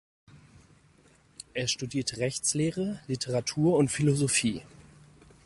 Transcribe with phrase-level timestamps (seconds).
[1.53, 4.63] Er studierte Rechtslehre, Literatur und Philosophie.